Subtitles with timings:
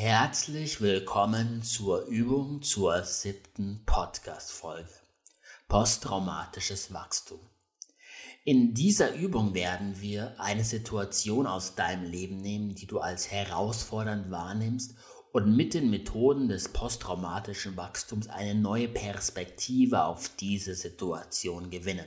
[0.00, 4.88] Herzlich willkommen zur Übung zur siebten Podcast-Folge.
[5.66, 7.40] Posttraumatisches Wachstum.
[8.44, 14.30] In dieser Übung werden wir eine Situation aus deinem Leben nehmen, die du als herausfordernd
[14.30, 14.94] wahrnimmst
[15.32, 22.06] und mit den Methoden des posttraumatischen Wachstums eine neue Perspektive auf diese Situation gewinnen.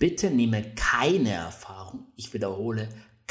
[0.00, 2.88] Bitte nehme keine Erfahrung, ich wiederhole,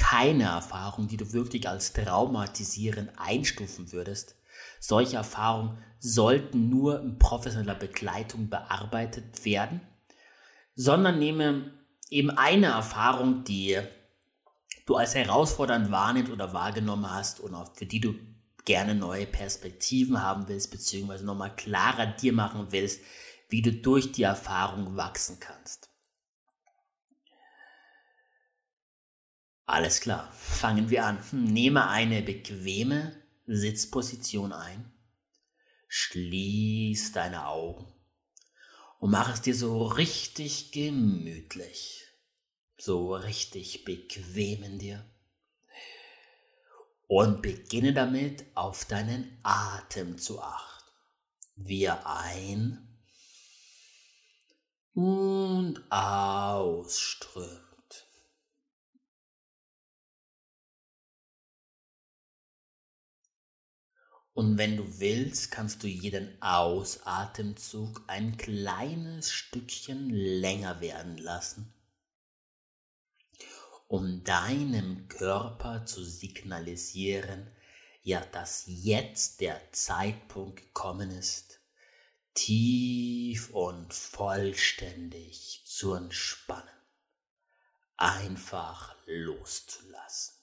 [0.09, 4.35] keine Erfahrung, die du wirklich als traumatisierend einstufen würdest.
[4.79, 9.81] Solche Erfahrungen sollten nur in professioneller Begleitung bearbeitet werden,
[10.75, 11.73] sondern nehme
[12.09, 13.77] eben eine Erfahrung, die
[14.87, 18.15] du als herausfordernd wahrnimmst oder wahrgenommen hast und für die du
[18.65, 23.01] gerne neue Perspektiven haben willst, beziehungsweise nochmal klarer dir machen willst,
[23.49, 25.88] wie du durch die Erfahrung wachsen kannst.
[29.69, 31.19] Alles klar, fangen wir an.
[31.29, 33.15] Hm, nehme eine bequeme
[33.45, 34.91] Sitzposition ein.
[35.87, 37.85] Schließ deine Augen
[38.97, 42.03] und mach es dir so richtig gemütlich,
[42.79, 45.05] so richtig bequem in dir.
[47.05, 50.89] Und beginne damit auf deinen Atem zu achten.
[51.55, 53.03] Wir ein
[54.95, 57.68] und ausströmen.
[64.39, 71.73] Und wenn du willst, kannst du jeden Ausatemzug ein kleines Stückchen länger werden lassen,
[73.89, 77.51] um deinem Körper zu signalisieren,
[78.01, 81.59] ja, dass jetzt der Zeitpunkt gekommen ist,
[82.33, 86.79] tief und vollständig zu entspannen,
[87.97, 90.38] einfach loszulassen.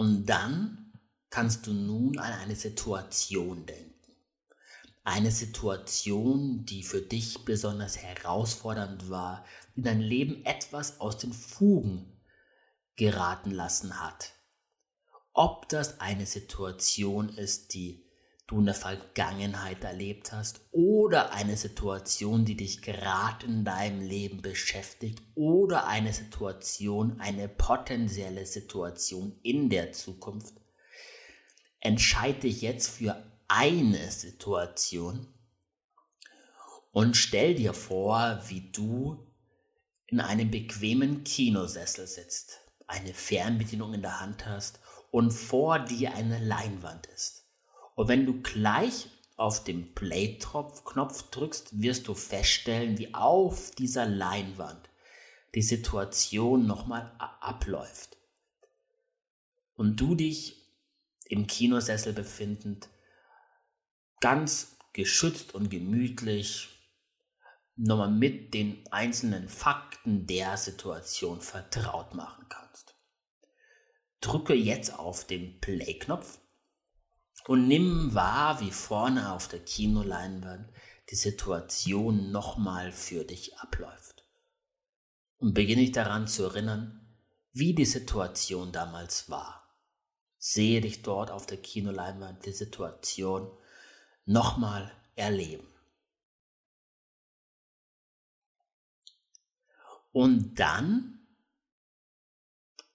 [0.00, 0.94] Und dann
[1.28, 4.16] kannst du nun an eine Situation denken.
[5.04, 9.44] Eine Situation, die für dich besonders herausfordernd war,
[9.76, 12.18] die dein Leben etwas aus den Fugen
[12.96, 14.32] geraten lassen hat.
[15.34, 18.09] Ob das eine Situation ist, die
[18.50, 24.42] du in der Vergangenheit erlebt hast oder eine Situation, die dich gerade in deinem Leben
[24.42, 30.54] beschäftigt oder eine Situation, eine potenzielle Situation in der Zukunft.
[31.78, 35.28] Entscheide dich jetzt für eine Situation
[36.90, 39.26] und stell dir vor, wie du
[40.08, 44.80] in einem bequemen Kinosessel sitzt, eine Fernbedienung in der Hand hast
[45.12, 47.39] und vor dir eine Leinwand ist.
[48.00, 54.88] Und wenn du gleich auf den Play-Knopf drückst, wirst du feststellen, wie auf dieser Leinwand
[55.54, 58.16] die Situation nochmal abläuft.
[59.74, 60.56] Und du dich
[61.26, 62.88] im Kinosessel befindend,
[64.20, 66.70] ganz geschützt und gemütlich
[67.76, 72.94] nochmal mit den einzelnen Fakten der Situation vertraut machen kannst.
[74.22, 76.38] Drücke jetzt auf den Play-Knopf
[77.50, 80.72] und nimm wahr, wie vorne auf der Kinoleinwand
[81.10, 84.24] die Situation nochmal für dich abläuft.
[85.38, 87.12] Und beginne dich daran zu erinnern,
[87.52, 89.68] wie die Situation damals war.
[90.38, 93.50] Sehe dich dort auf der Kinoleinwand die Situation
[94.26, 95.66] nochmal erleben.
[100.12, 101.26] Und dann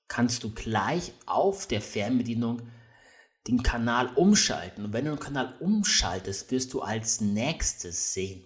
[0.07, 2.71] kannst du gleich auf der Fernbedienung
[3.47, 4.85] den Kanal umschalten.
[4.85, 8.43] Und wenn du den Kanal umschaltest, wirst du als nächstes sehen,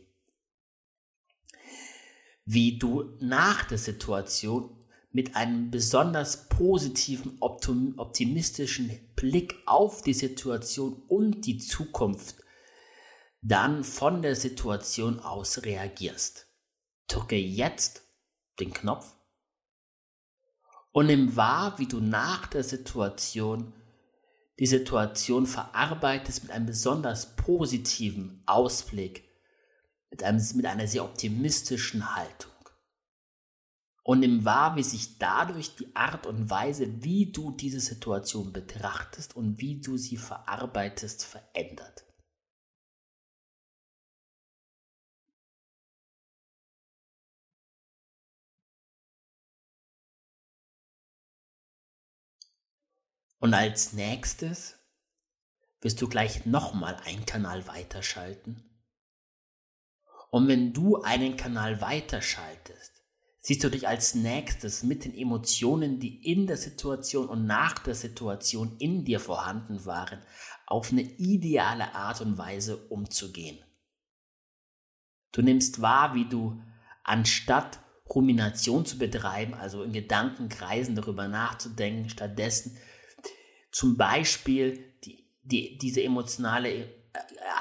[2.45, 4.75] wie du nach der Situation
[5.11, 12.35] mit einem besonders positiven, optimistischen Blick auf die Situation und die Zukunft
[13.41, 16.47] dann von der Situation aus reagierst.
[17.07, 18.03] Drücke jetzt
[18.59, 19.15] den Knopf
[20.91, 23.73] und nimm wahr, wie du nach der Situation
[24.59, 29.23] die Situation verarbeitest mit einem besonders positiven Ausblick,
[30.11, 32.51] mit, einem, mit einer sehr optimistischen Haltung.
[34.03, 39.35] Und nimm wahr, wie sich dadurch die Art und Weise, wie du diese Situation betrachtest
[39.35, 42.05] und wie du sie verarbeitest, verändert.
[53.39, 54.75] Und als nächstes
[55.81, 58.63] wirst du gleich nochmal einen Kanal weiterschalten.
[60.29, 62.99] Und wenn du einen Kanal weiterschaltest,
[63.39, 67.95] siehst du dich als nächstes mit den Emotionen, die in der Situation und nach der
[67.95, 70.19] Situation in dir vorhanden waren,
[70.67, 73.57] auf eine ideale Art und Weise umzugehen.
[75.31, 76.61] Du nimmst wahr, wie du
[77.03, 77.79] anstatt
[78.13, 82.77] Rumination zu betreiben, also in Gedankenkreisen darüber nachzudenken, stattdessen
[83.79, 86.89] zum Beispiel die, die, diese emotionale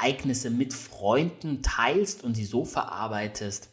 [0.01, 3.69] Ereignisse mit Freunden teilst und sie so verarbeitest.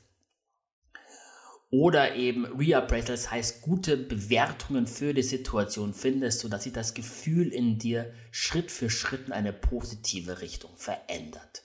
[1.72, 7.48] Oder eben Reappraisal, das heißt gute Bewertungen für die Situation findest, sodass sich das Gefühl
[7.48, 11.64] in dir Schritt für Schritt in eine positive Richtung verändert.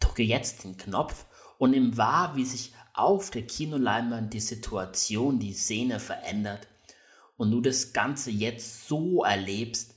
[0.00, 1.24] Drücke jetzt den Knopf
[1.58, 6.66] und nimm wahr, wie sich auf der Kinoleinwand die Situation, die Szene verändert
[7.36, 9.94] und du das Ganze jetzt so erlebst,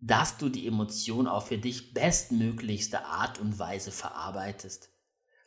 [0.00, 4.90] dass du die Emotion auf für dich bestmöglichste Art und Weise verarbeitest,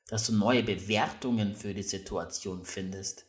[0.08, 3.26] dass du neue Bewertungen für die Situation findest,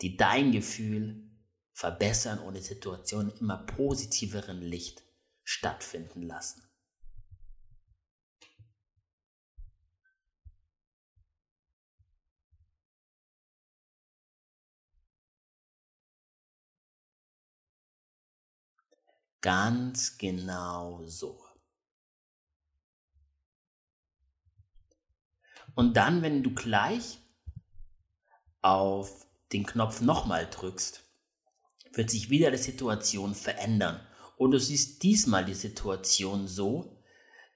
[0.00, 1.30] die dein Gefühl
[1.72, 5.02] verbessern und die Situation immer positiveren Licht
[5.44, 6.67] stattfinden lassen.
[19.40, 21.40] Ganz genau so.
[25.74, 27.18] Und dann, wenn du gleich
[28.62, 31.04] auf den Knopf nochmal drückst,
[31.92, 34.04] wird sich wieder die Situation verändern.
[34.36, 37.00] Und du siehst diesmal die Situation so,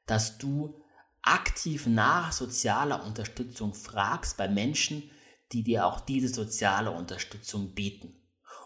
[0.07, 0.81] dass du
[1.23, 5.11] aktiv nach sozialer Unterstützung fragst bei Menschen,
[5.51, 8.22] die dir auch diese soziale Unterstützung bieten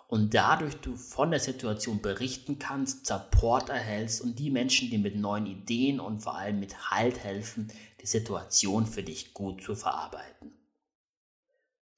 [0.08, 5.16] und dadurch du von der Situation berichten kannst, Support erhältst und die Menschen, die mit
[5.16, 10.52] neuen Ideen und vor allem mit Halt helfen, die Situation für dich gut zu verarbeiten.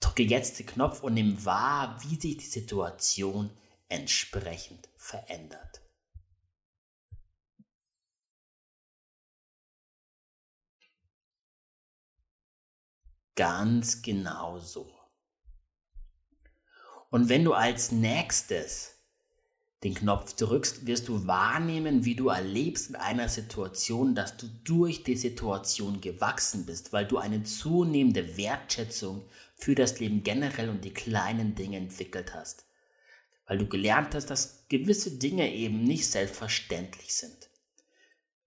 [0.01, 3.51] Drücke jetzt den Knopf und nimm wahr, wie sich die Situation
[3.89, 5.83] entsprechend verändert.
[13.35, 14.98] Ganz genau so.
[17.11, 18.95] Und wenn du als nächstes
[19.85, 25.05] den Knopf drückst, wirst du wahrnehmen, wie du erlebst in einer Situation, dass du durch
[25.05, 29.25] die Situation gewachsen bist, weil du eine zunehmende Wertschätzung
[29.55, 32.67] für das Leben generell und die kleinen Dinge entwickelt hast.
[33.47, 37.49] Weil du gelernt hast, dass gewisse Dinge eben nicht selbstverständlich sind.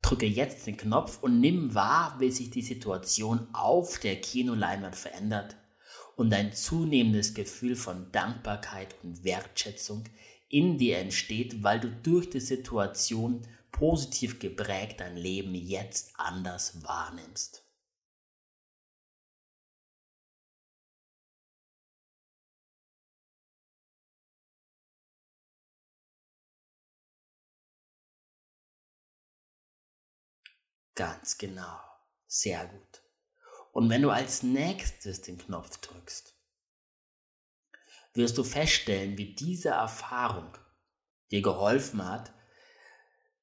[0.01, 5.55] Drücke jetzt den Knopf und nimm wahr, wie sich die Situation auf der Kinoleinwand verändert
[6.15, 10.03] und ein zunehmendes Gefühl von Dankbarkeit und Wertschätzung
[10.49, 13.41] in dir entsteht, weil du durch die Situation
[13.71, 17.63] positiv geprägt dein Leben jetzt anders wahrnimmst.
[30.95, 31.81] Ganz genau.
[32.27, 33.01] Sehr gut.
[33.71, 36.35] Und wenn du als nächstes den Knopf drückst,
[38.13, 40.57] wirst du feststellen, wie diese Erfahrung
[41.31, 42.33] dir geholfen hat,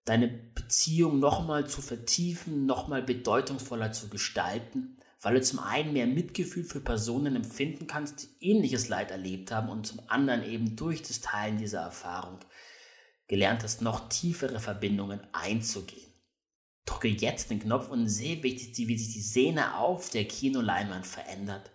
[0.05, 6.65] deine Beziehung nochmal zu vertiefen, nochmal bedeutungsvoller zu gestalten, weil du zum einen mehr Mitgefühl
[6.65, 11.21] für Personen empfinden kannst, die ähnliches Leid erlebt haben und zum anderen eben durch das
[11.21, 12.39] Teilen dieser Erfahrung
[13.27, 16.08] gelernt hast, noch tiefere Verbindungen einzugehen
[16.89, 21.71] drücke jetzt den Knopf und sehe, wie sich die Szene auf der Kinoleinwand verändert.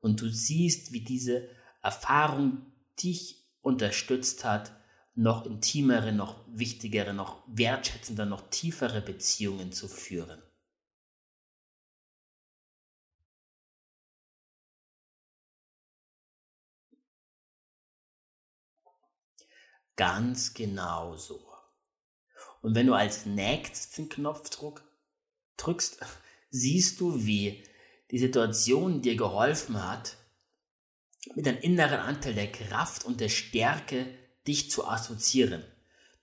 [0.00, 1.48] Und du siehst, wie diese
[1.82, 2.66] Erfahrung
[3.02, 4.72] dich unterstützt hat,
[5.14, 10.42] noch intimere, noch wichtigere, noch wertschätzender, noch tiefere Beziehungen zu führen.
[19.96, 21.49] Ganz genau so.
[22.60, 24.82] Und wenn du als nächstes den Knopfdruck
[25.56, 26.00] drückst,
[26.50, 27.64] siehst du, wie
[28.10, 30.16] die Situation dir geholfen hat,
[31.34, 34.06] mit einem inneren Anteil der Kraft und der Stärke
[34.46, 35.62] dich zu assoziieren.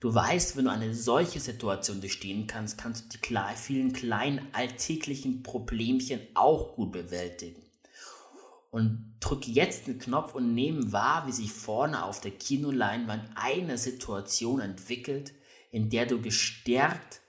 [0.00, 5.42] Du weißt, wenn du eine solche Situation durchstehen kannst, kannst du die vielen kleinen alltäglichen
[5.42, 7.62] Problemchen auch gut bewältigen.
[8.70, 13.78] Und drück jetzt den Knopf und nehme wahr, wie sich vorne auf der Kinoleinwand eine
[13.78, 15.32] Situation entwickelt,
[15.70, 17.20] in der du gestärkt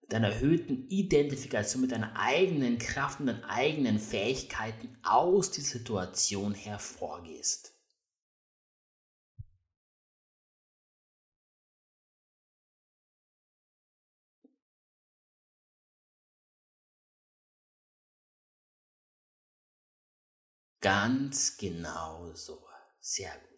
[0.00, 6.54] mit einer erhöhten Identifikation mit deiner eigenen Kraft und deinen eigenen Fähigkeiten aus dieser Situation
[6.54, 7.74] hervorgehst.
[20.80, 22.66] Ganz genau so.
[23.00, 23.55] Sehr gut.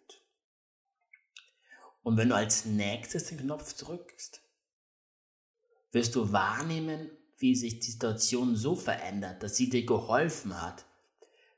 [2.01, 4.41] Und wenn du als nächstes den Knopf drückst,
[5.91, 10.85] wirst du wahrnehmen, wie sich die Situation so verändert, dass sie dir geholfen hat,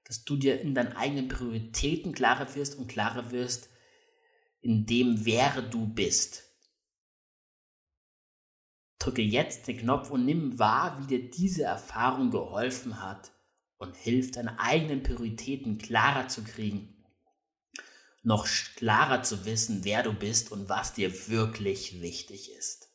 [0.05, 3.69] dass du dir in deinen eigenen Prioritäten klarer wirst und klarer wirst
[4.61, 6.43] in dem, wer du bist.
[8.99, 13.31] Drücke jetzt den Knopf und nimm wahr, wie dir diese Erfahrung geholfen hat
[13.77, 17.00] und hilft, deine eigenen Prioritäten klarer zu kriegen,
[18.23, 22.89] noch klarer zu wissen, wer du bist und was dir wirklich wichtig ist.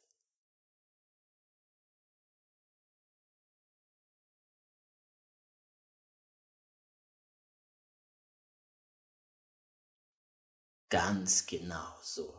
[10.88, 12.34] Ganz genau so.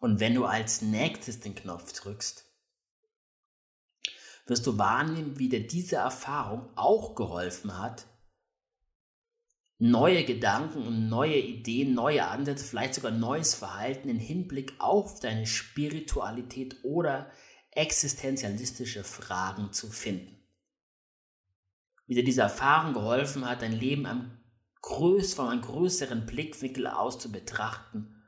[0.00, 2.44] Und wenn du als nächstes den Knopf drückst,
[4.46, 8.06] wirst du wahrnehmen, wie dir diese Erfahrung auch geholfen hat,
[9.82, 15.44] neue Gedanken und neue Ideen, neue Ansätze, vielleicht sogar neues Verhalten im Hinblick auf deine
[15.44, 17.32] Spiritualität oder
[17.72, 20.40] existenzialistische Fragen zu finden.
[22.06, 24.38] Wie dir diese Erfahrung geholfen hat, dein Leben am
[24.82, 28.22] größ, von einem größeren Blickwinkel aus zu betrachten.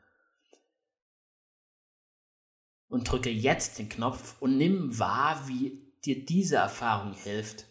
[2.89, 7.67] Und drücke jetzt den Knopf und nimm wahr, wie dir diese Erfahrung hilft,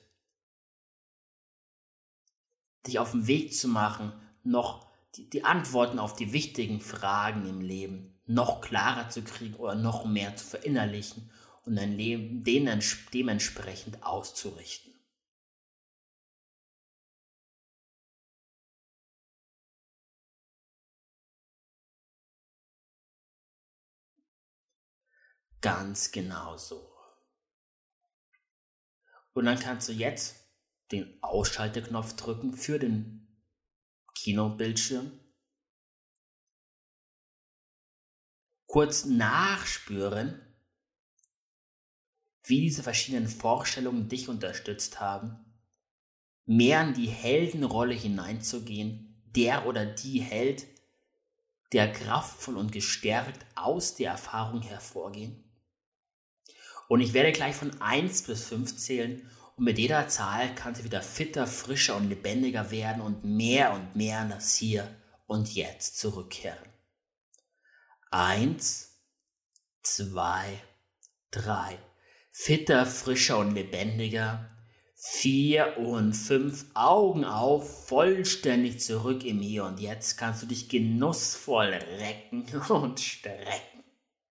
[2.88, 4.14] dich auf den Weg zu machen,
[4.44, 9.76] noch die, die Antworten auf die wichtigen Fragen im Leben noch klarer zu kriegen oder
[9.76, 11.30] noch mehr zu verinnerlichen
[11.66, 14.94] und dein Leben dementsprechend auszurichten.
[25.62, 26.94] Ganz genau so.
[29.34, 30.43] Und dann kannst du jetzt
[30.94, 33.28] den Ausschalteknopf drücken für den
[34.16, 35.12] Kinobildschirm.
[38.68, 40.40] Kurz nachspüren,
[42.44, 45.46] wie diese verschiedenen Vorstellungen dich unterstützt haben,
[46.46, 50.68] mehr in die Heldenrolle hineinzugehen, der oder die Held,
[51.72, 55.44] der kraftvoll und gestärkt aus der Erfahrung hervorgehen.
[56.88, 60.86] Und ich werde gleich von 1 bis 5 zählen und mit jeder Zahl kannst du
[60.86, 64.88] wieder fitter, frischer und lebendiger werden und mehr und mehr in das Hier
[65.28, 66.70] und Jetzt zurückkehren.
[68.12, 69.00] 1,
[69.84, 70.62] 2,
[71.32, 71.78] 3.
[72.32, 74.50] Fitter, frischer und lebendiger.
[74.96, 81.74] 4 und 5 Augen auf, vollständig zurück im Hier und Jetzt kannst du dich genussvoll
[82.00, 83.73] recken und strecken.